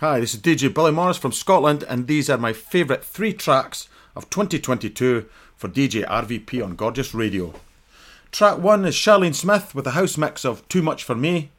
Hi, 0.00 0.20
this 0.20 0.32
is 0.32 0.40
DJ 0.40 0.72
Billy 0.72 0.92
Morris 0.92 1.16
from 1.16 1.32
Scotland, 1.32 1.82
and 1.88 2.06
these 2.06 2.30
are 2.30 2.38
my 2.38 2.52
favourite 2.52 3.02
three 3.02 3.32
tracks 3.32 3.88
of 4.14 4.30
2022 4.30 5.28
for 5.56 5.68
DJ 5.68 6.06
RVP 6.06 6.62
on 6.62 6.76
Gorgeous 6.76 7.12
Radio. 7.12 7.52
Track 8.30 8.58
1 8.58 8.84
is 8.84 8.94
Charlene 8.94 9.34
Smith 9.34 9.74
with 9.74 9.88
a 9.88 9.98
house 9.98 10.16
mix 10.16 10.44
of 10.44 10.66
Too 10.68 10.82
Much 10.82 11.02
For 11.02 11.16
Me. 11.16 11.50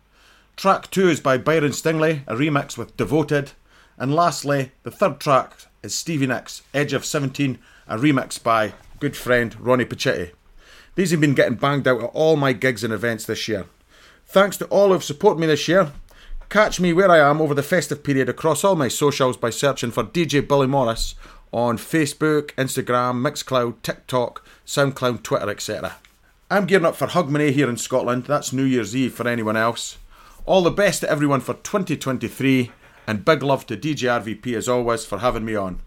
Track 0.56 0.90
2 0.90 1.10
is 1.10 1.20
by 1.20 1.38
Byron 1.38 1.74
Stingily, 1.74 2.24
a 2.28 2.36
remix 2.36 2.78
with 2.78 2.96
Devoted. 2.96 3.52
And 3.98 4.16
lastly, 4.16 4.72
the 4.84 4.92
third 4.92 5.20
track 5.20 5.52
is 5.84 5.94
Stevie 5.94 6.28
Nicks, 6.28 6.62
Edge 6.74 6.94
of 6.94 7.04
17, 7.04 7.60
a 7.90 7.98
remix 7.98 8.42
by 8.42 8.72
good 9.02 9.18
friend 9.18 9.54
Ronnie 9.60 9.84
Pachetti. 9.84 10.32
These 10.96 11.12
have 11.12 11.20
been 11.20 11.36
getting 11.36 11.58
banged 11.58 11.90
out 11.90 12.02
at 12.02 12.12
all 12.14 12.38
my 12.38 12.54
gigs 12.54 12.86
and 12.86 12.94
events 12.94 13.26
this 13.26 13.50
year. 13.50 13.66
Thanks 14.26 14.56
to 14.56 14.66
all 14.68 14.94
who've 14.94 15.04
supported 15.04 15.42
me 15.42 15.48
this 15.48 15.68
year. 15.68 15.92
Catch 16.50 16.80
me 16.80 16.94
where 16.94 17.12
I 17.12 17.20
am 17.20 17.42
over 17.42 17.54
the 17.54 17.62
festive 17.62 18.04
period 18.04 18.28
across 18.28 18.64
all 18.64 18.76
my 18.76 18.88
socials 18.88 19.38
by 19.38 19.52
searching 19.52 19.92
for 19.92 20.04
DJ 20.04 20.48
Billy 20.48 20.66
Morris 20.66 21.14
on 21.52 21.78
Facebook, 21.78 22.56
Instagram, 22.56 23.22
Mixcloud, 23.22 23.76
TikTok, 23.84 24.44
SoundCloud, 24.66 25.22
Twitter, 25.22 25.48
etc. 25.48 25.98
I'm 26.50 26.66
gearing 26.66 26.88
up 26.88 26.96
for 26.96 27.06
Hogmanay 27.06 27.52
here 27.52 27.70
in 27.70 27.78
Scotland. 27.78 28.26
That's 28.26 28.52
New 28.52 28.64
Year's 28.64 28.96
Eve 28.96 29.14
for 29.14 29.28
anyone 29.28 29.58
else. 29.58 30.00
All 30.48 30.64
the 30.64 30.72
best 30.72 31.02
to 31.02 31.12
everyone 31.12 31.42
for 31.42 31.54
2023, 31.54 32.72
and 33.06 33.24
big 33.24 33.44
love 33.44 33.68
to 33.68 33.78
DJ 33.78 34.10
RVP 34.20 34.58
as 34.58 34.68
always 34.68 35.06
for 35.06 35.20
having 35.20 35.46
me 35.46 35.54
on. 35.54 35.82